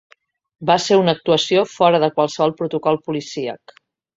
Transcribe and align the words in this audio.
Va 0.69 0.77
ser 0.85 0.97
una 1.01 1.13
actuació 1.17 1.63
fora 1.73 2.01
de 2.05 2.11
qualsevol 2.17 2.57
protocol 2.63 2.99
policíac. 3.11 3.79